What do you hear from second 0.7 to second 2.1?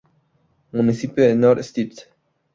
Municipio de North St.